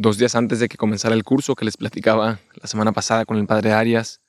dos 0.00 0.16
días 0.16 0.36
antes 0.36 0.60
de 0.60 0.68
que 0.68 0.76
comenzara 0.76 1.16
el 1.16 1.24
curso 1.24 1.56
que 1.56 1.64
les 1.64 1.76
platicaba 1.76 2.38
la 2.54 2.68
semana 2.68 2.92
pasada 2.92 3.24
con 3.24 3.36
el 3.36 3.46
padre 3.46 3.72
Arias, 3.72 4.20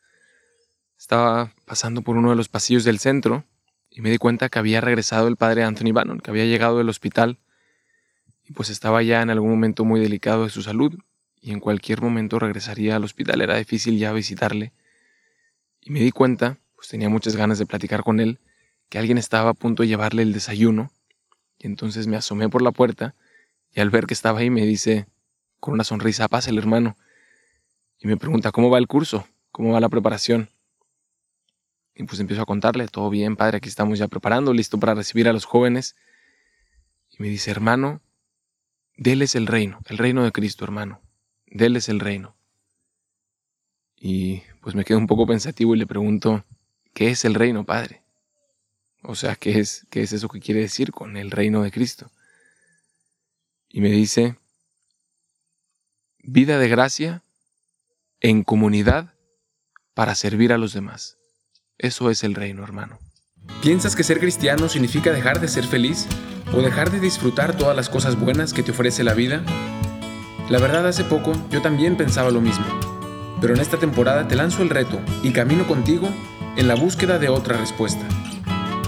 estaba 0.97 1.53
pasando 1.65 2.01
por 2.01 2.17
uno 2.17 2.31
de 2.31 2.35
los 2.35 2.49
pasillos 2.49 2.83
del 2.83 2.97
centro 2.97 3.45
y 3.87 4.01
me 4.01 4.09
di 4.09 4.17
cuenta 4.17 4.49
que 4.49 4.57
había 4.57 4.81
regresado 4.81 5.27
el 5.27 5.37
padre 5.37 5.63
Anthony 5.63 5.93
Bannon, 5.93 6.21
que 6.21 6.31
había 6.31 6.45
llegado 6.45 6.79
del 6.79 6.89
hospital 6.89 7.37
y 8.45 8.53
pues 8.53 8.71
estaba 8.71 9.03
ya 9.03 9.21
en 9.21 9.29
algún 9.29 9.51
momento 9.51 9.85
muy 9.85 9.99
delicado 9.99 10.45
de 10.45 10.49
su 10.49 10.63
salud 10.63 10.91
y 11.39 11.51
en 11.51 11.59
cualquier 11.59 12.01
momento 12.01 12.39
regresaría 12.39 12.95
al 12.95 13.03
hospital. 13.03 13.39
Era 13.39 13.55
difícil 13.55 13.99
ya 13.99 14.11
visitarle. 14.11 14.73
Y 15.81 15.91
me 15.91 15.99
di 15.99 16.09
cuenta, 16.09 16.57
pues 16.75 16.87
tenía 16.87 17.09
muchas 17.09 17.35
ganas 17.35 17.59
de 17.59 17.67
platicar 17.67 18.03
con 18.03 18.19
él, 18.19 18.39
que 18.89 18.97
alguien 18.97 19.19
estaba 19.19 19.51
a 19.51 19.53
punto 19.53 19.83
de 19.83 19.89
llevarle 19.89 20.23
el 20.23 20.33
desayuno. 20.33 20.91
Y 21.59 21.67
entonces 21.67 22.07
me 22.07 22.17
asomé 22.17 22.49
por 22.49 22.63
la 22.63 22.71
puerta 22.71 23.13
y 23.71 23.81
al 23.81 23.91
ver 23.91 24.07
que 24.07 24.15
estaba 24.15 24.39
ahí 24.39 24.49
me 24.49 24.65
dice, 24.65 25.05
con 25.59 25.73
una 25.73 25.83
sonrisa, 25.83 26.27
pasa 26.27 26.49
el 26.49 26.57
hermano. 26.57 26.97
Y 27.99 28.07
me 28.07 28.17
pregunta, 28.17 28.51
¿cómo 28.51 28.69
va 28.69 28.77
el 28.77 28.87
curso? 28.87 29.27
¿Cómo 29.51 29.73
va 29.73 29.79
la 29.79 29.89
preparación? 29.89 30.49
Y 31.95 32.03
pues 32.03 32.19
empiezo 32.21 32.43
a 32.43 32.45
contarle, 32.45 32.87
todo 32.87 33.09
bien, 33.09 33.35
padre, 33.35 33.57
aquí 33.57 33.67
estamos 33.67 33.99
ya 33.99 34.07
preparando, 34.07 34.53
listo 34.53 34.79
para 34.79 34.95
recibir 34.95 35.27
a 35.27 35.33
los 35.33 35.45
jóvenes. 35.45 35.95
Y 37.11 37.21
me 37.21 37.27
dice, 37.27 37.51
hermano, 37.51 38.01
déles 38.95 39.35
el 39.35 39.47
reino, 39.47 39.79
el 39.87 39.97
reino 39.97 40.23
de 40.23 40.31
Cristo, 40.31 40.63
hermano, 40.63 41.01
déles 41.45 41.89
el 41.89 41.99
reino. 41.99 42.37
Y 43.97 44.43
pues 44.61 44.75
me 44.75 44.85
quedo 44.85 44.97
un 44.97 45.07
poco 45.07 45.27
pensativo 45.27 45.75
y 45.75 45.79
le 45.79 45.87
pregunto, 45.87 46.45
¿qué 46.93 47.09
es 47.09 47.25
el 47.25 47.33
reino, 47.33 47.65
padre? 47.65 48.01
O 49.03 49.15
sea, 49.15 49.35
¿qué 49.35 49.59
es, 49.59 49.85
qué 49.89 50.01
es 50.01 50.13
eso 50.13 50.29
que 50.29 50.39
quiere 50.39 50.61
decir 50.61 50.91
con 50.91 51.17
el 51.17 51.31
reino 51.31 51.63
de 51.63 51.71
Cristo? 51.71 52.09
Y 53.67 53.81
me 53.81 53.89
dice, 53.89 54.37
vida 56.31 56.59
de 56.59 56.67
gracia 56.67 57.23
en 58.21 58.43
comunidad 58.43 59.15
para 59.95 60.13
servir 60.13 60.53
a 60.53 60.59
los 60.59 60.73
demás. 60.73 61.17
Eso 61.79 62.11
es 62.11 62.23
el 62.23 62.35
reino, 62.35 62.63
hermano. 62.63 62.99
¿Piensas 63.63 63.95
que 63.95 64.03
ser 64.03 64.19
cristiano 64.19 64.69
significa 64.69 65.11
dejar 65.11 65.41
de 65.41 65.47
ser 65.47 65.65
feliz 65.65 66.05
o 66.53 66.61
dejar 66.61 66.91
de 66.91 66.99
disfrutar 66.99 67.57
todas 67.57 67.75
las 67.75 67.89
cosas 67.89 68.19
buenas 68.19 68.53
que 68.53 68.61
te 68.61 68.71
ofrece 68.71 69.03
la 69.03 69.15
vida? 69.15 69.43
La 70.49 70.59
verdad, 70.59 70.87
hace 70.87 71.03
poco 71.03 71.33
yo 71.49 71.63
también 71.63 71.97
pensaba 71.97 72.29
lo 72.29 72.41
mismo, 72.41 72.65
pero 73.41 73.55
en 73.55 73.61
esta 73.61 73.77
temporada 73.77 74.27
te 74.27 74.35
lanzo 74.35 74.61
el 74.61 74.69
reto 74.69 74.99
y 75.23 75.31
camino 75.31 75.65
contigo 75.65 76.09
en 76.57 76.67
la 76.67 76.75
búsqueda 76.75 77.17
de 77.17 77.29
otra 77.29 77.57
respuesta. 77.57 78.07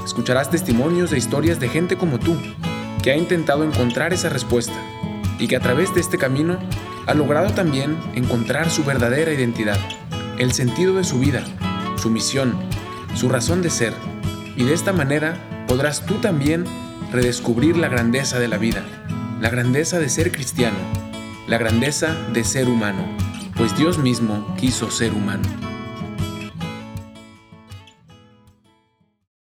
Escucharás 0.06 0.52
testimonios 0.52 1.10
de 1.10 1.18
historias 1.18 1.60
de 1.60 1.70
gente 1.70 1.98
como 1.98 2.20
tú, 2.20 2.38
que 3.02 3.12
ha 3.12 3.18
intentado 3.18 3.64
encontrar 3.64 4.14
esa 4.14 4.30
respuesta 4.30 4.80
y 5.40 5.48
que 5.48 5.56
a 5.56 5.60
través 5.60 5.94
de 5.96 6.02
este 6.02 6.20
camino 6.20 6.60
ha 7.08 7.14
logrado 7.14 7.54
también 7.54 7.98
encontrar 8.14 8.70
su 8.70 8.84
verdadera 8.84 9.34
identidad, 9.34 9.80
el 10.38 10.54
sentido 10.54 10.96
de 10.96 11.04
su 11.04 11.20
vida, 11.20 11.44
su 11.98 12.10
misión, 12.10 12.58
su 13.16 13.30
razón 13.30 13.62
de 13.62 13.70
ser, 13.70 13.94
y 14.56 14.64
de 14.64 14.74
esta 14.74 14.94
manera 14.94 15.38
podrás 15.68 16.06
tú 16.06 16.16
también 16.16 16.66
redescubrir 17.12 17.78
la 17.78 17.88
grandeza 17.88 18.40
de 18.40 18.48
la 18.48 18.58
vida, 18.58 18.84
la 19.42 19.50
grandeza 19.50 20.00
de 20.00 20.10
ser 20.10 20.32
cristiano, 20.32 20.78
la 21.48 21.58
grandeza 21.58 22.16
de 22.34 22.44
ser 22.44 22.68
humano, 22.68 23.06
pues 23.56 23.78
Dios 23.78 23.98
mismo 23.98 24.56
quiso 24.60 24.92
ser 24.92 25.14
humano. 25.14 25.48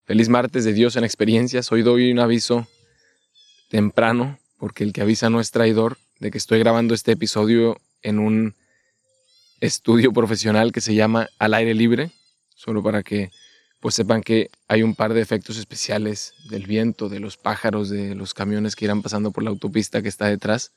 Feliz 0.04 0.28
martes 0.28 0.64
de 0.64 0.72
Dios 0.72 0.96
en 0.96 1.04
experiencias. 1.04 1.70
Hoy 1.70 1.82
doy 1.82 2.10
un 2.10 2.18
aviso 2.18 2.66
temprano, 3.68 4.40
porque 4.58 4.82
el 4.82 4.92
que 4.92 5.02
avisa 5.02 5.30
no 5.30 5.38
es 5.38 5.52
traidor 5.52 5.98
de 6.20 6.30
que 6.30 6.38
estoy 6.38 6.58
grabando 6.58 6.94
este 6.94 7.12
episodio 7.12 7.80
en 8.02 8.18
un 8.18 8.54
estudio 9.60 10.12
profesional 10.14 10.70
que 10.70 10.80
se 10.80 10.94
llama 10.94 11.28
Al 11.38 11.54
aire 11.54 11.74
libre, 11.74 12.12
solo 12.54 12.82
para 12.82 13.02
que 13.02 13.30
pues 13.80 13.94
sepan 13.94 14.20
que 14.20 14.50
hay 14.68 14.82
un 14.82 14.94
par 14.94 15.14
de 15.14 15.22
efectos 15.22 15.56
especiales 15.56 16.34
del 16.50 16.66
viento, 16.66 17.08
de 17.08 17.18
los 17.18 17.38
pájaros, 17.38 17.88
de 17.88 18.14
los 18.14 18.34
camiones 18.34 18.76
que 18.76 18.84
irán 18.84 19.00
pasando 19.00 19.30
por 19.30 19.42
la 19.42 19.48
autopista 19.48 20.02
que 20.02 20.08
está 20.10 20.26
detrás. 20.26 20.72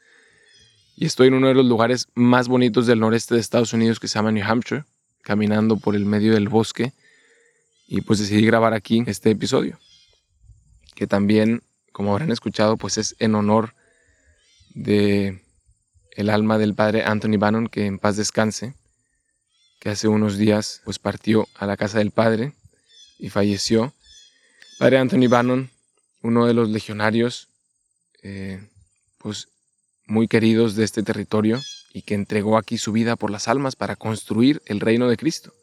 Y 0.96 1.06
estoy 1.06 1.28
en 1.28 1.34
uno 1.34 1.50
de 1.50 1.54
los 1.54 1.66
lugares 1.66 2.08
más 2.16 2.48
bonitos 2.48 2.88
del 2.88 3.02
noreste 3.02 3.36
de 3.36 3.42
Estados 3.42 3.74
Unidos 3.74 4.00
que 4.00 4.08
se 4.08 4.16
llama 4.16 4.32
New 4.32 4.46
Hampshire, 4.50 4.86
caminando 5.22 5.76
por 5.76 5.98
el 5.98 6.06
medio 6.06 6.34
del 6.34 6.48
bosque. 6.48 6.94
Y 7.90 8.00
pues 8.02 8.20
decidí 8.20 8.46
grabar 8.46 8.74
aquí 8.74 9.04
este 9.06 9.32
episodio, 9.32 9.78
que 10.96 11.06
también, 11.06 11.62
como 11.92 12.14
habrán 12.14 12.32
escuchado, 12.32 12.78
pues 12.78 12.98
es 12.98 13.18
en 13.20 13.36
honor 13.36 13.74
de 14.74 15.44
el 16.12 16.30
alma 16.30 16.58
del 16.58 16.76
padre 16.76 17.04
Anthony 17.04 17.38
Bannon, 17.38 17.68
que 17.68 17.86
en 17.86 18.00
paz 18.00 18.18
descanse, 18.18 18.76
que 19.80 19.90
hace 19.90 20.08
unos 20.08 20.38
días 20.38 20.82
pues 20.86 21.00
partió 21.00 21.48
a 21.56 21.66
la 21.66 21.78
casa 21.78 21.98
del 22.00 22.12
padre 22.12 22.54
y 23.20 23.30
falleció. 23.30 23.94
Padre 24.80 24.98
Anthony 24.98 25.28
Bannon, 25.28 25.70
uno 26.22 26.46
de 26.46 26.54
los 26.54 26.70
legionarios 26.70 27.50
eh, 28.22 28.68
pues 29.18 29.50
muy 30.06 30.28
queridos 30.28 30.76
de 30.76 30.84
este 30.84 31.04
territorio 31.04 31.60
y 31.94 32.02
que 32.02 32.16
entregó 32.16 32.58
aquí 32.58 32.78
su 32.78 32.92
vida 32.92 33.16
por 33.16 33.32
las 33.32 33.48
almas 33.48 33.76
para 33.76 33.96
construir 33.96 34.62
el 34.66 34.80
reino 34.80 35.08
de 35.08 35.18
Cristo. 35.18 35.54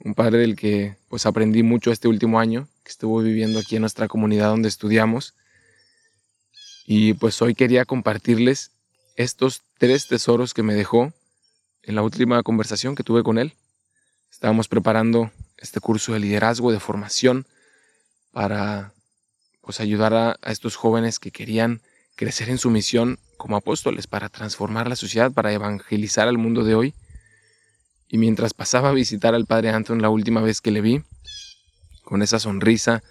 Un 0.00 0.14
padre 0.14 0.38
del 0.38 0.56
que 0.56 0.96
pues 1.08 1.26
aprendí 1.26 1.62
mucho 1.62 1.90
este 1.90 2.08
último 2.08 2.38
año, 2.38 2.68
que 2.84 2.90
estuvo 2.90 3.20
viviendo 3.22 3.58
aquí 3.58 3.76
en 3.76 3.82
nuestra 3.82 4.08
comunidad 4.08 4.48
donde 4.48 4.68
estudiamos 4.68 5.34
y 6.86 7.14
pues 7.14 7.42
hoy 7.42 7.54
quería 7.54 7.84
compartirles 7.84 8.70
estos 9.16 9.62
tres 9.76 10.06
tesoros 10.06 10.54
que 10.54 10.62
me 10.62 10.74
dejó 10.74 11.12
en 11.82 11.96
la 11.96 12.02
última 12.02 12.42
conversación 12.44 12.94
que 12.94 13.02
tuve 13.02 13.24
con 13.24 13.38
él. 13.38 13.54
Estábamos 14.30 14.68
preparando 14.68 15.32
este 15.58 15.80
curso 15.80 16.12
de 16.12 16.20
liderazgo, 16.20 16.70
de 16.70 16.78
formación, 16.78 17.46
para 18.30 18.92
pues 19.62 19.80
ayudar 19.80 20.14
a, 20.14 20.38
estos 20.44 20.76
jóvenes 20.76 21.18
que 21.18 21.32
querían 21.32 21.82
crecer 22.14 22.50
en 22.50 22.58
su 22.58 22.70
misión 22.70 23.18
como 23.36 23.56
apóstoles, 23.56 24.06
para 24.06 24.28
transformar 24.28 24.88
la 24.88 24.96
sociedad, 24.96 25.32
para 25.32 25.52
evangelizar 25.52 26.28
al 26.28 26.38
mundo 26.38 26.64
de 26.64 26.74
hoy. 26.74 26.94
Y 28.08 28.18
mientras 28.18 28.54
pasaba 28.54 28.90
a 28.90 28.92
visitar 28.92 29.34
al 29.34 29.46
padre 29.46 29.70
Anton 29.70 30.00
la 30.00 30.08
última 30.08 30.40
vez 30.40 30.60
que 30.60 30.70
le 30.70 30.80
vi, 30.80 31.02
con 32.04 32.22
esa 32.22 32.38
sonrisa 32.38 33.02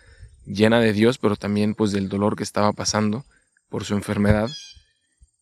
llena 0.45 0.79
de 0.79 0.93
Dios, 0.93 1.17
pero 1.17 1.35
también 1.35 1.75
pues 1.75 1.91
del 1.91 2.07
dolor 2.07 2.35
que 2.35 2.43
estaba 2.43 2.71
pasando, 2.71 3.25
por 3.75 3.83
su 3.83 3.93
enfermedad 3.93 4.49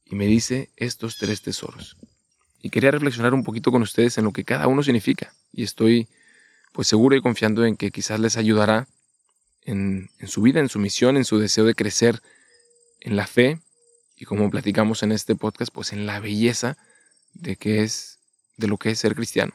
y 0.05 0.15
me 0.15 0.25
dice 0.25 0.71
estos 0.75 1.17
tres 1.17 1.43
tesoros. 1.43 1.97
Y 2.63 2.71
quería 2.71 2.89
reflexionar 2.89 3.35
un 3.35 3.43
poquito 3.43 3.71
con 3.71 3.83
ustedes 3.83 4.17
en 4.17 4.23
lo 4.23 4.31
que 4.31 4.43
cada 4.43 4.65
uno 4.65 4.81
significa. 4.81 5.35
Y 5.51 5.61
estoy 5.61 6.07
pues 6.71 6.87
seguro 6.87 7.15
y 7.15 7.21
confiando 7.21 7.63
en 7.63 7.77
que 7.77 7.91
quizás 7.91 8.19
les 8.19 8.35
ayudará 8.35 8.87
en, 9.61 10.09
su 10.25 10.41
vida, 10.41 10.59
en 10.59 10.67
su 10.67 10.79
misión, 10.79 11.15
en 11.15 11.25
su 11.25 11.37
deseo 11.37 11.63
de 11.65 11.75
crecer 11.75 12.23
en 13.01 13.17
la 13.17 13.27
fe 13.27 13.61
y 14.17 14.25
como 14.25 14.49
platicamos 14.49 15.03
en 15.03 15.11
este 15.11 15.35
podcast, 15.35 15.71
pues 15.71 15.93
en 15.93 16.07
la 16.07 16.19
belleza 16.19 16.75
de 17.33 17.55
que 17.55 17.83
es 17.83 18.17
de 18.57 18.67
lo 18.67 18.77
que 18.77 18.89
es 18.89 18.97
ser 18.97 19.13
cristiano. 19.13 19.53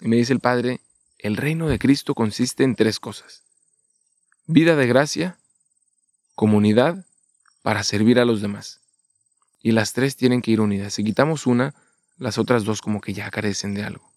Y 0.00 0.08
me 0.08 0.16
dice 0.16 0.32
el 0.32 0.40
Padre, 0.40 0.80
el 1.18 1.36
reino 1.36 1.68
de 1.68 1.78
Cristo 1.78 2.16
consiste 2.16 2.64
en 2.64 2.74
tres 2.74 2.98
cosas. 2.98 3.44
Vida 4.46 4.74
de 4.74 4.88
gracia, 4.88 5.38
comunidad 6.34 7.05
para 7.66 7.82
servir 7.82 8.20
a 8.20 8.24
los 8.24 8.40
demás. 8.40 8.80
Y 9.60 9.72
las 9.72 9.92
tres 9.92 10.14
tienen 10.14 10.40
que 10.40 10.52
ir 10.52 10.60
unidas. 10.60 10.94
Si 10.94 11.02
quitamos 11.02 11.48
una, 11.48 11.74
las 12.16 12.38
otras 12.38 12.62
dos 12.62 12.80
como 12.80 13.00
que 13.00 13.12
ya 13.12 13.28
carecen 13.28 13.74
de 13.74 13.82
algo. 13.82 14.12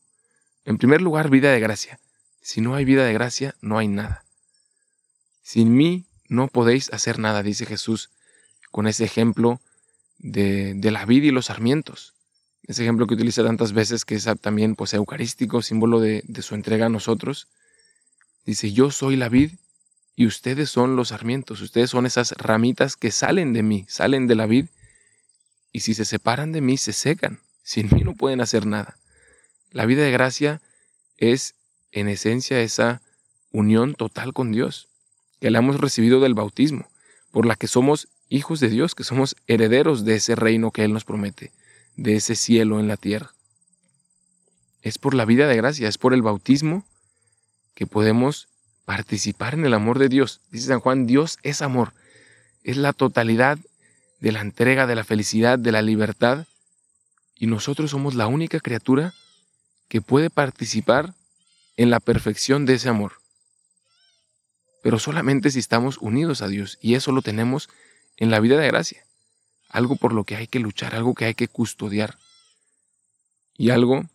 En 0.66 0.78
primer 0.78 1.02
lugar, 1.02 1.32
vida 1.32 1.52
de 1.52 1.60
gracia. 1.60 2.00
Si 2.42 2.62
no 2.62 2.76
hay 2.76 2.86
vida 2.86 3.04
de 3.04 3.12
gracia, 3.12 3.56
no 3.60 3.80
hay 3.80 3.88
nada. 3.88 4.24
Sin 5.42 5.76
mí 5.76 6.06
no 6.28 6.48
podéis 6.48 6.94
hacer 6.94 7.18
nada, 7.18 7.42
dice 7.42 7.66
Jesús 7.66 8.12
con 8.70 8.86
ese 8.86 9.04
ejemplo 9.04 9.60
de, 10.20 10.78
la 10.84 11.08
vid 11.08 11.24
y 11.24 11.32
los 11.32 11.48
sarmientos. 11.48 12.14
Ese 12.68 12.84
ejemplo 12.84 13.08
que 13.08 13.16
utiliza 13.16 13.44
tantas 13.44 13.74
veces, 13.74 14.06
que 14.06 14.14
es 14.14 14.28
también 14.42 14.76
pues, 14.76 14.94
eucarístico, 14.94 15.64
símbolo 15.64 16.00
de, 16.00 16.22
de 16.28 16.44
su 16.44 16.54
entrega 16.54 16.86
a 16.86 16.90
nosotros. 16.90 17.48
Dice, 18.46 18.72
yo 18.74 18.92
soy 18.92 19.16
la 19.16 19.28
vid 19.28 19.54
y 20.20 20.26
ustedes 20.26 20.70
son 20.70 20.98
los 20.98 21.08
sarmientos, 21.08 21.62
ustedes 21.62 21.92
son 21.92 22.06
esas 22.06 22.34
ramitas 22.34 22.98
que 22.98 23.10
salen 23.10 23.54
de 23.54 23.64
mí, 23.64 23.86
salen 23.88 24.28
de 24.28 24.36
la 24.36 24.48
vid, 24.48 24.66
y 25.72 25.80
si 25.80 25.94
se 25.94 26.04
separan 26.04 26.52
de 26.52 26.60
mí, 26.60 26.76
se 26.76 26.92
secan. 26.92 27.40
Sin 27.64 27.88
mí 27.90 28.02
no 28.04 28.16
pueden 28.16 28.42
hacer 28.42 28.66
nada. 28.66 28.98
La 29.72 29.86
vida 29.86 30.04
de 30.04 30.12
gracia 30.12 30.62
es, 31.16 31.56
en 31.94 32.10
esencia, 32.10 32.60
esa 32.60 33.02
unión 33.54 33.96
total 33.96 34.34
con 34.34 34.52
Dios, 34.52 34.90
que 35.40 35.52
la 35.52 35.60
hemos 35.60 35.80
recibido 35.80 36.20
del 36.20 36.34
bautismo, 36.34 36.90
por 37.32 37.46
la 37.46 37.56
que 37.56 37.68
somos 37.68 38.10
hijos 38.28 38.60
de 38.60 38.68
Dios, 38.68 38.96
que 38.96 39.06
somos 39.06 39.38
herederos 39.48 40.04
de 40.04 40.16
ese 40.16 40.36
reino 40.36 40.72
que 40.72 40.84
Él 40.84 40.92
nos 40.92 41.06
promete, 41.06 41.54
de 41.96 42.18
ese 42.18 42.36
cielo 42.36 42.82
en 42.82 42.90
la 42.90 42.98
tierra. 42.98 43.32
Es 44.82 44.98
por 44.98 45.14
la 45.14 45.24
vida 45.24 45.48
de 45.48 45.56
gracia, 45.56 45.88
es 45.88 45.98
por 45.98 46.14
el 46.14 46.24
bautismo 46.24 46.86
que 47.74 47.88
podemos 47.88 48.50
participar 48.90 49.54
en 49.54 49.66
el 49.66 49.76
amor 49.76 50.00
de 50.00 50.10
Dios. 50.10 50.42
Dice 50.50 50.66
San 50.66 50.80
Juan, 50.80 51.06
Dios 51.06 51.38
es 51.44 51.62
amor. 51.62 51.94
Es 52.64 52.76
la 52.76 52.92
totalidad 52.92 53.60
de 54.20 54.32
la 54.32 54.42
entrega, 54.42 54.88
de 54.88 54.96
la 54.96 55.04
felicidad, 55.04 55.60
de 55.60 55.72
la 55.72 55.84
libertad 55.84 56.48
y 57.36 57.46
nosotros 57.46 57.92
somos 57.92 58.16
la 58.16 58.26
única 58.26 58.60
criatura 58.60 59.14
que 59.90 60.02
puede 60.02 60.32
participar 60.32 61.14
en 61.78 61.92
la 61.92 62.00
perfección 62.00 62.66
de 62.66 62.74
ese 62.74 62.90
amor. 62.90 63.22
Pero 64.82 64.98
solamente 64.98 65.52
si 65.52 65.60
estamos 65.60 66.00
unidos 66.00 66.42
a 66.42 66.48
Dios 66.48 66.80
y 66.82 66.96
eso 66.96 67.12
lo 67.12 67.22
tenemos 67.22 67.70
en 68.18 68.32
la 68.32 68.40
vida 68.40 68.58
de 68.58 68.70
gracia. 68.70 69.06
Algo 69.70 69.98
por 69.98 70.14
lo 70.14 70.24
que 70.24 70.36
hay 70.36 70.48
que 70.48 70.58
luchar, 70.58 70.96
algo 70.96 71.14
que 71.14 71.26
hay 71.26 71.36
que 71.36 71.48
custodiar. 71.48 72.18
Y 73.56 73.70
algo 73.70 74.06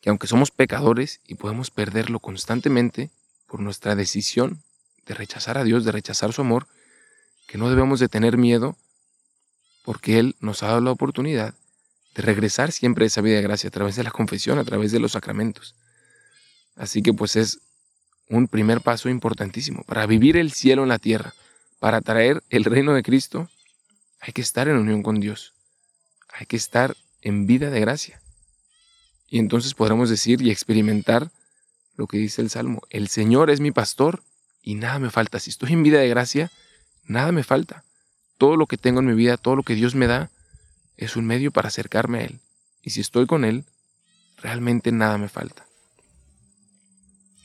que 0.00 0.10
aunque 0.10 0.28
somos 0.28 0.52
pecadores 0.52 1.20
y 1.26 1.34
podemos 1.34 1.72
perderlo 1.72 2.20
constantemente 2.20 3.10
por 3.48 3.60
nuestra 3.60 3.96
decisión 3.96 4.62
de 5.06 5.14
rechazar 5.14 5.58
a 5.58 5.64
Dios, 5.64 5.84
de 5.84 5.92
rechazar 5.92 6.32
su 6.32 6.42
amor, 6.42 6.68
que 7.48 7.58
no 7.58 7.70
debemos 7.70 7.98
de 7.98 8.08
tener 8.08 8.36
miedo 8.36 8.76
porque 9.84 10.18
Él 10.18 10.36
nos 10.38 10.62
ha 10.62 10.68
dado 10.68 10.82
la 10.82 10.92
oportunidad 10.92 11.54
de 12.14 12.22
regresar 12.22 12.72
siempre 12.72 13.04
a 13.04 13.06
esa 13.06 13.22
vida 13.22 13.36
de 13.36 13.42
gracia 13.42 13.68
a 13.68 13.70
través 13.70 13.96
de 13.96 14.04
la 14.04 14.10
confesión, 14.10 14.58
a 14.58 14.64
través 14.64 14.92
de 14.92 15.00
los 15.00 15.12
sacramentos. 15.12 15.74
Así 16.76 17.02
que 17.02 17.12
pues 17.12 17.36
es 17.36 17.58
un 18.28 18.48
primer 18.48 18.82
paso 18.82 19.08
importantísimo. 19.08 19.82
Para 19.84 20.06
vivir 20.06 20.36
el 20.36 20.52
cielo 20.52 20.82
en 20.82 20.90
la 20.90 20.98
tierra, 20.98 21.34
para 21.78 22.00
traer 22.00 22.42
el 22.50 22.64
reino 22.64 22.92
de 22.92 23.02
Cristo, 23.02 23.48
hay 24.20 24.32
que 24.32 24.42
estar 24.42 24.68
en 24.68 24.76
unión 24.76 25.02
con 25.02 25.20
Dios. 25.20 25.54
Hay 26.34 26.46
que 26.46 26.56
estar 26.56 26.96
en 27.22 27.46
vida 27.46 27.70
de 27.70 27.80
gracia. 27.80 28.20
Y 29.28 29.38
entonces 29.38 29.74
podremos 29.74 30.10
decir 30.10 30.42
y 30.42 30.50
experimentar 30.50 31.30
lo 31.98 32.06
que 32.06 32.16
dice 32.16 32.40
el 32.40 32.48
Salmo. 32.48 32.80
El 32.90 33.08
Señor 33.08 33.50
es 33.50 33.60
mi 33.60 33.72
pastor 33.72 34.22
y 34.62 34.76
nada 34.76 35.00
me 35.00 35.10
falta. 35.10 35.40
Si 35.40 35.50
estoy 35.50 35.72
en 35.72 35.82
vida 35.82 35.98
de 35.98 36.08
gracia, 36.08 36.50
nada 37.04 37.32
me 37.32 37.42
falta. 37.42 37.84
Todo 38.38 38.56
lo 38.56 38.66
que 38.66 38.78
tengo 38.78 39.00
en 39.00 39.06
mi 39.06 39.14
vida, 39.14 39.36
todo 39.36 39.56
lo 39.56 39.64
que 39.64 39.74
Dios 39.74 39.96
me 39.96 40.06
da, 40.06 40.30
es 40.96 41.16
un 41.16 41.26
medio 41.26 41.50
para 41.50 41.68
acercarme 41.68 42.20
a 42.20 42.24
Él. 42.24 42.40
Y 42.82 42.90
si 42.90 43.00
estoy 43.00 43.26
con 43.26 43.44
Él, 43.44 43.64
realmente 44.36 44.92
nada 44.92 45.18
me 45.18 45.28
falta. 45.28 45.66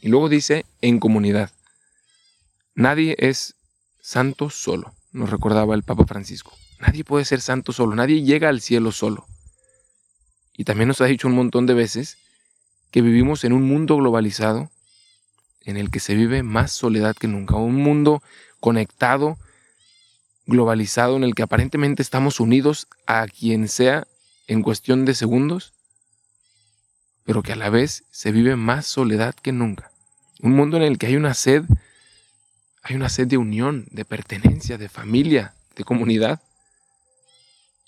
Y 0.01 0.09
luego 0.09 0.29
dice, 0.29 0.67
en 0.81 0.99
comunidad. 0.99 1.51
Nadie 2.75 3.15
es 3.17 3.55
santo 4.01 4.51
solo, 4.51 4.93
nos 5.11 5.31
recordaba 5.31 5.73
el 5.73 5.81
Papa 5.81 6.05
Francisco. 6.05 6.55
Nadie 6.79 7.03
puede 7.03 7.25
ser 7.25 7.41
santo 7.41 7.73
solo, 7.73 7.95
nadie 7.95 8.21
llega 8.21 8.49
al 8.49 8.61
cielo 8.61 8.91
solo. 8.91 9.25
Y 10.55 10.65
también 10.65 10.89
nos 10.89 11.01
ha 11.01 11.05
dicho 11.05 11.27
un 11.27 11.33
montón 11.33 11.65
de 11.65 11.73
veces 11.73 12.17
que 12.93 13.01
vivimos 13.01 13.43
en 13.43 13.53
un 13.53 13.63
mundo 13.63 13.97
globalizado 13.97 14.69
en 15.61 15.77
el 15.77 15.89
que 15.89 15.99
se 15.99 16.13
vive 16.13 16.43
más 16.43 16.71
soledad 16.71 17.15
que 17.15 17.27
nunca, 17.27 17.55
un 17.55 17.75
mundo 17.75 18.21
conectado, 18.59 19.39
globalizado, 20.45 21.17
en 21.17 21.23
el 21.23 21.33
que 21.33 21.41
aparentemente 21.41 22.03
estamos 22.03 22.39
unidos 22.39 22.87
a 23.07 23.25
quien 23.25 23.67
sea 23.67 24.05
en 24.45 24.61
cuestión 24.61 25.05
de 25.05 25.15
segundos, 25.15 25.73
pero 27.23 27.41
que 27.41 27.53
a 27.53 27.55
la 27.55 27.71
vez 27.71 28.03
se 28.11 28.31
vive 28.31 28.55
más 28.55 28.85
soledad 28.85 29.33
que 29.33 29.53
nunca. 29.53 29.89
Un 30.39 30.51
mundo 30.51 30.77
en 30.77 30.83
el 30.83 30.99
que 30.99 31.07
hay 31.07 31.15
una 31.15 31.33
sed, 31.33 31.63
hay 32.83 32.95
una 32.95 33.09
sed 33.09 33.25
de 33.25 33.37
unión, 33.37 33.87
de 33.89 34.05
pertenencia, 34.05 34.77
de 34.77 34.87
familia, 34.87 35.55
de 35.75 35.83
comunidad. 35.83 36.43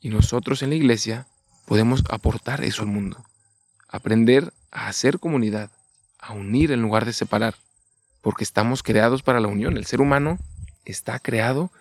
Y 0.01 0.09
nosotros 0.09 0.63
en 0.63 0.69
la 0.71 0.77
iglesia 0.77 1.27
podemos 1.67 2.03
aportar 2.09 2.63
eso 2.63 2.81
al 2.81 2.87
mundo. 2.87 3.23
Aprender 3.87 4.51
a 4.75 4.87
hacer 4.87 5.19
comunidad, 5.19 5.71
a 6.19 6.33
unir 6.33 6.71
en 6.71 6.81
lugar 6.81 7.05
de 7.05 7.13
separar, 7.13 7.55
porque 8.21 8.43
estamos 8.43 8.83
creados 8.83 9.23
para 9.23 9.39
la 9.39 9.47
unión. 9.47 9.77
El 9.77 9.85
ser 9.85 10.01
humano 10.01 10.37
está 10.85 11.19
creado 11.19 11.71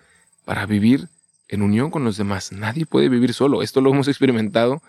para 0.45 0.65
vivir 0.65 1.09
en 1.47 1.61
unión 1.61 1.91
con 1.91 2.03
los 2.03 2.17
demás. 2.17 2.51
Nadie 2.51 2.85
puede 2.85 3.09
vivir 3.09 3.33
solo. 3.33 3.61
Esto 3.61 3.81
lo 3.81 3.91
hemos 3.91 4.07
experimentado 4.07 4.81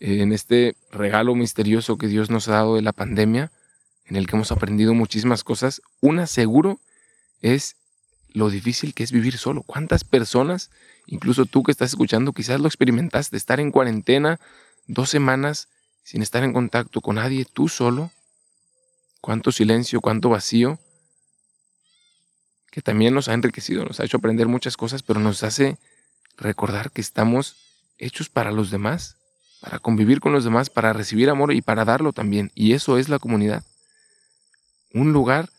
en 0.00 0.32
este 0.32 0.76
regalo 0.90 1.34
misterioso 1.34 1.98
que 1.98 2.08
Dios 2.08 2.30
nos 2.30 2.48
ha 2.48 2.52
dado 2.52 2.76
de 2.76 2.82
la 2.82 2.92
pandemia, 2.92 3.50
en 4.06 4.16
el 4.16 4.26
que 4.26 4.36
hemos 4.36 4.52
aprendido 4.52 4.94
muchísimas 4.94 5.44
cosas. 5.44 5.80
Una 6.00 6.26
seguro 6.26 6.78
es 7.40 7.76
lo 8.28 8.50
difícil 8.50 8.94
que 8.94 9.04
es 9.04 9.12
vivir 9.12 9.38
solo. 9.38 9.62
¿Cuántas 9.62 10.04
personas 10.04 10.70
Incluso 11.06 11.46
tú 11.46 11.62
que 11.62 11.72
estás 11.72 11.90
escuchando 11.90 12.32
quizás 12.32 12.60
lo 12.60 12.68
experimentaste, 12.68 13.36
estar 13.36 13.60
en 13.60 13.70
cuarentena 13.70 14.38
dos 14.86 15.10
semanas 15.10 15.68
sin 16.02 16.22
estar 16.22 16.44
en 16.44 16.52
contacto 16.52 17.00
con 17.00 17.16
nadie, 17.16 17.44
tú 17.44 17.68
solo. 17.68 18.10
Cuánto 19.20 19.52
silencio, 19.52 20.00
cuánto 20.00 20.30
vacío, 20.30 20.80
que 22.72 22.82
también 22.82 23.14
nos 23.14 23.28
ha 23.28 23.34
enriquecido, 23.34 23.84
nos 23.84 24.00
ha 24.00 24.04
hecho 24.04 24.16
aprender 24.16 24.48
muchas 24.48 24.76
cosas, 24.76 25.02
pero 25.02 25.20
nos 25.20 25.44
hace 25.44 25.78
recordar 26.38 26.90
que 26.90 27.00
estamos 27.00 27.56
hechos 27.98 28.30
para 28.30 28.50
los 28.50 28.70
demás, 28.70 29.16
para 29.60 29.78
convivir 29.78 30.20
con 30.20 30.32
los 30.32 30.42
demás, 30.42 30.70
para 30.70 30.92
recibir 30.92 31.30
amor 31.30 31.52
y 31.52 31.60
para 31.60 31.84
darlo 31.84 32.12
también. 32.12 32.50
Y 32.54 32.72
eso 32.72 32.98
es 32.98 33.08
la 33.08 33.18
comunidad. 33.18 33.62
Un 34.92 35.12
lugar 35.12 35.50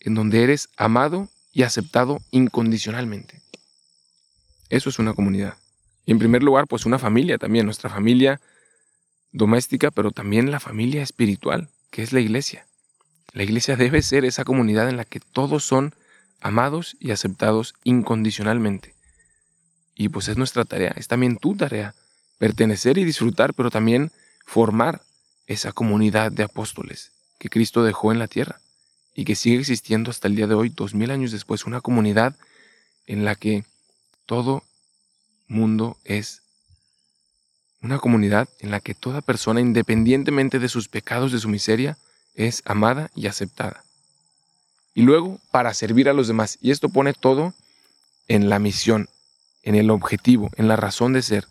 en 0.00 0.14
donde 0.14 0.44
eres 0.44 0.68
amado 0.76 1.28
y 1.52 1.62
aceptado 1.62 2.20
incondicionalmente. 2.30 3.42
Eso 4.68 4.90
es 4.90 4.98
una 4.98 5.14
comunidad. 5.14 5.56
Y 6.04 6.12
en 6.12 6.18
primer 6.18 6.42
lugar, 6.42 6.66
pues 6.68 6.86
una 6.86 6.98
familia 6.98 7.38
también, 7.38 7.64
nuestra 7.64 7.90
familia 7.90 8.40
doméstica, 9.32 9.90
pero 9.90 10.10
también 10.10 10.50
la 10.50 10.60
familia 10.60 11.02
espiritual, 11.02 11.68
que 11.90 12.02
es 12.02 12.12
la 12.12 12.20
iglesia. 12.20 12.66
La 13.32 13.42
iglesia 13.42 13.76
debe 13.76 14.02
ser 14.02 14.24
esa 14.24 14.44
comunidad 14.44 14.88
en 14.88 14.96
la 14.96 15.04
que 15.04 15.20
todos 15.20 15.64
son 15.64 15.94
amados 16.40 16.96
y 17.00 17.10
aceptados 17.10 17.74
incondicionalmente. 17.84 18.94
Y 19.94 20.08
pues 20.08 20.28
es 20.28 20.36
nuestra 20.36 20.64
tarea, 20.64 20.92
es 20.96 21.08
también 21.08 21.36
tu 21.36 21.56
tarea, 21.56 21.94
pertenecer 22.38 22.98
y 22.98 23.04
disfrutar, 23.04 23.54
pero 23.54 23.70
también 23.70 24.12
formar 24.46 25.02
esa 25.46 25.72
comunidad 25.72 26.30
de 26.30 26.44
apóstoles 26.44 27.12
que 27.38 27.48
Cristo 27.48 27.84
dejó 27.84 28.12
en 28.12 28.18
la 28.18 28.28
tierra 28.28 28.60
y 29.14 29.24
que 29.24 29.34
sigue 29.34 29.58
existiendo 29.58 30.10
hasta 30.10 30.28
el 30.28 30.36
día 30.36 30.46
de 30.46 30.54
hoy, 30.54 30.68
dos 30.68 30.94
mil 30.94 31.10
años 31.10 31.32
después, 31.32 31.66
una 31.66 31.80
comunidad 31.80 32.36
en 33.06 33.24
la 33.24 33.34
que 33.34 33.64
todo 34.26 34.62
mundo 35.48 35.96
es 36.04 36.42
una 37.82 37.98
comunidad 37.98 38.48
en 38.60 38.70
la 38.70 38.80
que 38.80 38.94
toda 38.94 39.20
persona, 39.20 39.60
independientemente 39.60 40.58
de 40.58 40.68
sus 40.68 40.88
pecados, 40.88 41.32
de 41.32 41.38
su 41.38 41.48
miseria, 41.48 41.96
es 42.34 42.62
amada 42.64 43.10
y 43.14 43.26
aceptada. 43.26 43.84
Y 44.94 45.02
luego, 45.02 45.38
para 45.50 45.74
servir 45.74 46.08
a 46.08 46.12
los 46.12 46.26
demás. 46.26 46.58
Y 46.60 46.70
esto 46.70 46.88
pone 46.88 47.12
todo 47.12 47.54
en 48.26 48.48
la 48.48 48.58
misión, 48.58 49.08
en 49.62 49.74
el 49.74 49.90
objetivo, 49.90 50.50
en 50.56 50.66
la 50.66 50.76
razón 50.76 51.12
de 51.12 51.22
ser. 51.22 51.46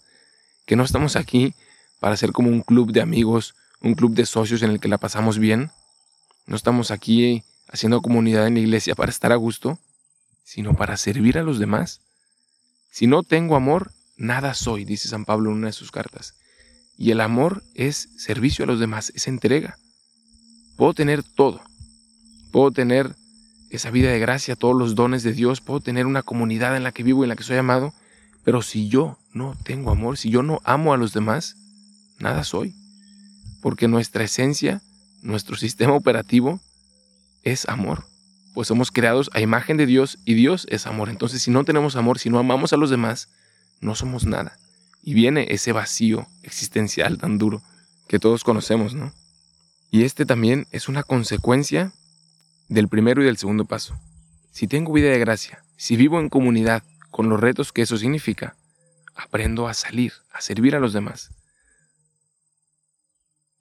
Que 0.65 0.75
no 0.75 0.83
estamos 0.83 1.15
aquí 1.15 1.53
para 1.99 2.17
ser 2.17 2.31
como 2.31 2.49
un 2.49 2.61
club 2.61 2.91
de 2.91 3.01
amigos, 3.01 3.55
un 3.81 3.95
club 3.95 4.13
de 4.13 4.25
socios 4.25 4.63
en 4.63 4.71
el 4.71 4.79
que 4.79 4.89
la 4.89 4.97
pasamos 4.97 5.39
bien. 5.39 5.71
No 6.45 6.55
estamos 6.55 6.91
aquí 6.91 7.43
haciendo 7.69 8.01
comunidad 8.01 8.47
en 8.47 8.55
la 8.55 8.59
iglesia 8.59 8.95
para 8.95 9.11
estar 9.11 9.31
a 9.31 9.35
gusto, 9.35 9.79
sino 10.43 10.73
para 10.73 10.97
servir 10.97 11.37
a 11.37 11.43
los 11.43 11.59
demás. 11.59 12.01
Si 12.91 13.07
no 13.07 13.23
tengo 13.23 13.55
amor, 13.55 13.91
nada 14.17 14.53
soy, 14.53 14.85
dice 14.85 15.07
San 15.07 15.25
Pablo 15.25 15.51
en 15.51 15.57
una 15.57 15.67
de 15.67 15.73
sus 15.73 15.91
cartas. 15.91 16.35
Y 16.97 17.11
el 17.11 17.21
amor 17.21 17.63
es 17.75 18.09
servicio 18.17 18.63
a 18.63 18.67
los 18.67 18.79
demás, 18.79 19.11
es 19.15 19.27
entrega. 19.27 19.77
Puedo 20.75 20.93
tener 20.93 21.23
todo. 21.23 21.61
Puedo 22.51 22.71
tener 22.71 23.15
esa 23.69 23.91
vida 23.91 24.11
de 24.11 24.19
gracia, 24.19 24.55
todos 24.55 24.75
los 24.75 24.95
dones 24.95 25.23
de 25.23 25.33
Dios, 25.33 25.61
puedo 25.61 25.79
tener 25.79 26.05
una 26.05 26.23
comunidad 26.23 26.75
en 26.75 26.83
la 26.83 26.91
que 26.91 27.03
vivo 27.03 27.23
y 27.23 27.25
en 27.25 27.29
la 27.29 27.35
que 27.35 27.43
soy 27.43 27.57
amado, 27.57 27.93
pero 28.43 28.61
si 28.61 28.87
yo 28.87 29.17
no 29.33 29.55
tengo 29.63 29.91
amor, 29.91 30.17
si 30.17 30.29
yo 30.29 30.41
no 30.41 30.61
amo 30.63 30.93
a 30.93 30.97
los 30.97 31.13
demás, 31.13 31.55
nada 32.19 32.43
soy. 32.43 32.73
Porque 33.61 33.87
nuestra 33.87 34.23
esencia, 34.23 34.81
nuestro 35.21 35.57
sistema 35.57 35.93
operativo 35.93 36.61
es 37.43 37.67
amor 37.67 38.05
pues 38.57 38.69
somos 38.69 38.89
creados 38.89 39.29
a 39.33 39.39
imagen 39.39 39.77
de 39.77 39.85
Dios 39.85 40.17
y 40.25 40.33
Dios 40.33 40.65
es 40.71 40.87
amor. 40.87 41.09
Entonces, 41.09 41.43
si 41.43 41.51
no 41.51 41.63
tenemos 41.63 41.95
amor, 41.95 42.17
si 42.17 42.31
no 42.31 42.39
amamos 42.39 42.73
a 42.73 42.77
los 42.77 42.89
demás, 42.89 43.29
no 43.81 43.95
somos 43.95 44.25
nada. 44.25 44.57
Y 45.01 45.13
viene 45.13 45.47
ese 45.49 45.71
vacío 45.71 46.27
existencial 46.43 47.17
tan 47.17 47.37
duro 47.37 47.61
que 48.07 48.19
todos 48.19 48.43
conocemos, 48.43 48.93
¿no? 48.93 49.13
Y 49.89 50.03
este 50.03 50.25
también 50.25 50.67
es 50.71 50.89
una 50.89 51.03
consecuencia 51.03 51.93
del 52.67 52.89
primero 52.89 53.21
y 53.21 53.25
del 53.25 53.37
segundo 53.37 53.65
paso. 53.65 53.97
Si 54.51 54.67
tengo 54.67 54.91
vida 54.91 55.09
de 55.09 55.19
gracia, 55.19 55.63
si 55.77 55.95
vivo 55.95 56.19
en 56.19 56.29
comunidad 56.29 56.83
con 57.11 57.29
los 57.29 57.39
retos 57.39 57.71
que 57.71 57.83
eso 57.83 57.97
significa, 57.97 58.55
aprendo 59.15 59.67
a 59.67 59.73
salir, 59.73 60.13
a 60.31 60.41
servir 60.41 60.75
a 60.75 60.79
los 60.79 60.93
demás. 60.93 61.31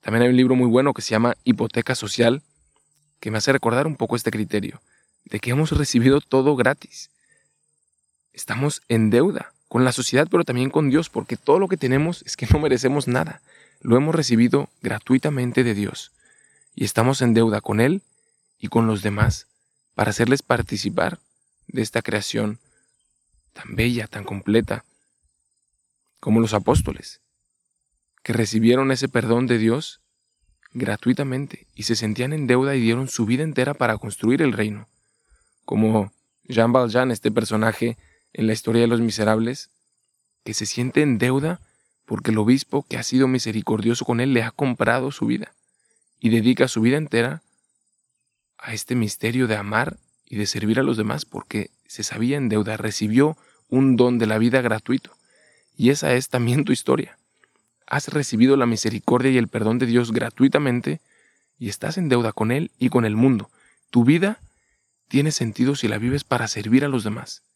También 0.01 0.23
hay 0.23 0.29
un 0.29 0.37
libro 0.37 0.55
muy 0.55 0.67
bueno 0.67 0.93
que 0.93 1.01
se 1.01 1.11
llama 1.11 1.35
Hipoteca 1.43 1.95
Social, 1.95 2.43
que 3.19 3.31
me 3.31 3.37
hace 3.37 3.51
recordar 3.51 3.87
un 3.87 3.95
poco 3.95 4.15
este 4.15 4.31
criterio, 4.31 4.81
de 5.25 5.39
que 5.39 5.51
hemos 5.51 5.71
recibido 5.71 6.21
todo 6.21 6.55
gratis. 6.55 7.09
Estamos 8.31 8.81
en 8.87 9.09
deuda 9.09 9.53
con 9.67 9.83
la 9.83 9.91
sociedad, 9.91 10.27
pero 10.29 10.43
también 10.43 10.69
con 10.69 10.89
Dios, 10.89 11.09
porque 11.09 11.37
todo 11.37 11.59
lo 11.59 11.67
que 11.67 11.77
tenemos 11.77 12.23
es 12.25 12.37
que 12.37 12.47
no 12.47 12.59
merecemos 12.59 13.07
nada. 13.07 13.41
Lo 13.81 13.97
hemos 13.97 14.15
recibido 14.15 14.69
gratuitamente 14.81 15.63
de 15.63 15.73
Dios. 15.73 16.11
Y 16.75 16.85
estamos 16.85 17.21
en 17.21 17.33
deuda 17.33 17.61
con 17.61 17.79
Él 17.79 18.01
y 18.59 18.67
con 18.67 18.87
los 18.87 19.01
demás 19.01 19.47
para 19.95 20.11
hacerles 20.11 20.41
participar 20.41 21.19
de 21.67 21.81
esta 21.81 22.01
creación 22.01 22.59
tan 23.53 23.75
bella, 23.75 24.07
tan 24.07 24.23
completa, 24.23 24.85
como 26.19 26.39
los 26.39 26.53
apóstoles, 26.53 27.21
que 28.23 28.33
recibieron 28.33 28.91
ese 28.91 29.07
perdón 29.07 29.47
de 29.47 29.57
Dios 29.57 30.01
gratuitamente 30.73 31.65
y 31.75 31.83
se 31.83 31.95
sentían 31.95 32.33
en 32.33 32.47
deuda 32.47 32.75
y 32.75 32.81
dieron 32.81 33.07
su 33.07 33.25
vida 33.25 33.43
entera 33.43 33.73
para 33.73 33.97
construir 33.97 34.41
el 34.41 34.53
reino. 34.53 34.87
Como 35.65 36.11
Jean 36.43 36.71
Valjean, 36.71 37.11
este 37.11 37.31
personaje 37.31 37.97
en 38.37 38.45
la 38.45 38.53
historia 38.53 38.83
de 38.83 38.87
los 38.87 39.01
miserables, 39.01 39.71
que 40.45 40.53
se 40.53 40.65
siente 40.65 41.01
en 41.01 41.17
deuda 41.17 41.59
porque 42.05 42.31
el 42.31 42.37
obispo, 42.37 42.85
que 42.87 42.95
ha 42.95 43.03
sido 43.03 43.27
misericordioso 43.27 44.05
con 44.05 44.21
él, 44.21 44.33
le 44.33 44.43
ha 44.43 44.51
comprado 44.51 45.11
su 45.11 45.25
vida 45.25 45.53
y 46.19 46.29
dedica 46.29 46.67
su 46.67 46.79
vida 46.79 46.97
entera 46.97 47.41
a 48.59 48.73
este 48.73 48.95
misterio 48.95 49.47
de 49.47 49.55
amar 49.55 49.97
y 50.25 50.37
de 50.37 50.45
servir 50.45 50.79
a 50.79 50.83
los 50.83 50.97
demás 50.97 51.25
porque 51.25 51.71
se 51.87 52.03
sabía 52.03 52.37
en 52.37 52.47
deuda, 52.47 52.77
recibió 52.77 53.35
un 53.69 53.97
don 53.97 54.19
de 54.19 54.27
la 54.27 54.37
vida 54.37 54.61
gratuito. 54.61 55.11
Y 55.75 55.89
esa 55.89 56.13
es 56.13 56.29
también 56.29 56.63
tu 56.63 56.71
historia. 56.71 57.17
Has 57.87 58.07
recibido 58.09 58.55
la 58.55 58.65
misericordia 58.67 59.31
y 59.31 59.37
el 59.37 59.47
perdón 59.47 59.79
de 59.79 59.87
Dios 59.87 60.11
gratuitamente 60.11 61.01
y 61.57 61.69
estás 61.69 61.97
en 61.97 62.07
deuda 62.07 62.33
con 62.33 62.51
Él 62.51 62.71
y 62.77 62.89
con 62.89 63.03
el 63.03 63.15
mundo. 63.15 63.49
Tu 63.89 64.03
vida 64.03 64.39
tiene 65.07 65.31
sentido 65.31 65.75
si 65.75 65.87
la 65.87 65.97
vives 65.97 66.23
para 66.23 66.47
servir 66.47 66.85
a 66.85 66.87
los 66.87 67.03
demás 67.03 67.46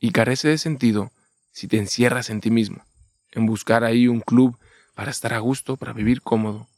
y 0.00 0.10
carece 0.10 0.48
de 0.48 0.58
sentido 0.58 1.12
si 1.52 1.68
te 1.68 1.78
encierras 1.78 2.30
en 2.30 2.40
ti 2.40 2.50
mismo, 2.50 2.84
en 3.32 3.46
buscar 3.46 3.84
ahí 3.84 4.08
un 4.08 4.20
club 4.20 4.58
para 4.94 5.10
estar 5.10 5.34
a 5.34 5.38
gusto, 5.38 5.76
para 5.76 5.92
vivir 5.92 6.22
cómodo, 6.22 6.68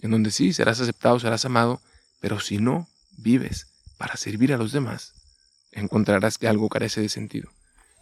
en 0.00 0.10
donde 0.10 0.30
sí 0.30 0.52
serás 0.52 0.80
aceptado, 0.80 1.18
serás 1.20 1.44
amado, 1.44 1.80
pero 2.20 2.40
si 2.40 2.58
no 2.58 2.88
vives 3.18 3.68
para 3.98 4.16
servir 4.16 4.52
a 4.52 4.56
los 4.56 4.72
demás, 4.72 5.14
encontrarás 5.70 6.38
que 6.38 6.48
algo 6.48 6.68
carece 6.68 7.00
de 7.00 7.08
sentido. 7.08 7.50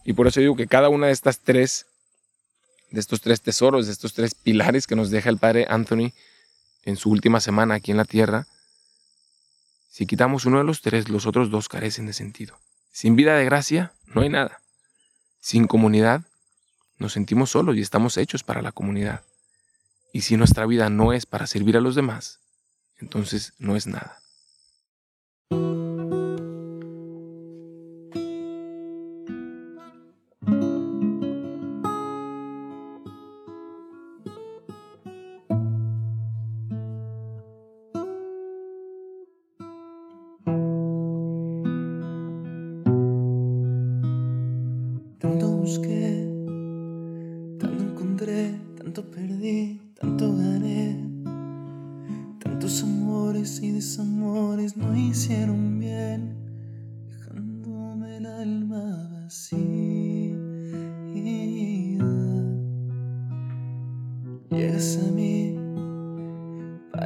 Y 0.04 0.14
por 0.14 0.26
eso 0.26 0.40
digo 0.40 0.56
que 0.56 0.66
cada 0.66 0.88
una 0.88 1.08
de 1.08 1.12
estas 1.12 1.40
tres, 1.40 1.86
de 2.90 3.00
estos 3.00 3.20
tres 3.20 3.42
tesoros, 3.42 3.86
de 3.86 3.92
estos 3.92 4.14
tres 4.14 4.34
pilares 4.34 4.86
que 4.86 4.96
nos 4.96 5.10
deja 5.10 5.28
el 5.28 5.38
Padre 5.38 5.66
Anthony 5.68 6.12
en 6.84 6.96
su 6.96 7.10
última 7.10 7.40
semana 7.40 7.74
aquí 7.74 7.90
en 7.90 7.98
la 7.98 8.04
tierra, 8.06 8.46
si 9.90 10.06
quitamos 10.06 10.46
uno 10.46 10.58
de 10.58 10.64
los 10.64 10.80
tres, 10.80 11.08
los 11.08 11.26
otros 11.26 11.50
dos 11.50 11.68
carecen 11.68 12.06
de 12.06 12.12
sentido. 12.12 12.58
Sin 12.90 13.16
vida 13.16 13.36
de 13.36 13.44
gracia, 13.44 13.92
no 14.06 14.22
hay 14.22 14.28
nada. 14.28 14.60
Sin 15.40 15.66
comunidad, 15.66 16.22
nos 16.98 17.12
sentimos 17.12 17.50
solos 17.50 17.76
y 17.76 17.80
estamos 17.80 18.16
hechos 18.16 18.42
para 18.42 18.62
la 18.62 18.72
comunidad. 18.72 19.22
Y 20.12 20.22
si 20.22 20.36
nuestra 20.36 20.66
vida 20.66 20.90
no 20.90 21.12
es 21.12 21.24
para 21.24 21.46
servir 21.46 21.76
a 21.76 21.80
los 21.80 21.94
demás, 21.94 22.40
entonces 22.98 23.54
no 23.58 23.76
es 23.76 23.86
nada. 23.86 24.20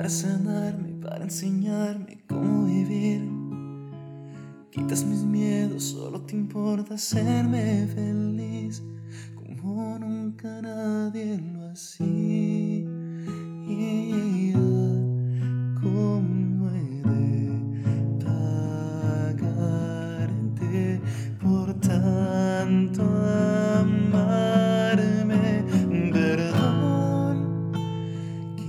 Para 0.04 0.12
sanarme, 0.12 1.00
para 1.00 1.25
enseñarme 1.25 2.23
cómo 2.28 2.66
vivir. 2.66 3.26
Quitas 4.70 5.02
mis 5.02 5.25
miedos, 5.25 5.82
solo 5.82 6.20
te 6.20 6.37
importa 6.37 6.96
hacerme 6.96 7.87
feliz, 7.87 8.82
como 9.34 9.99
nunca 9.99 10.61
nadie 10.61 11.40
lo 11.54 11.70
hacía. 11.70 12.87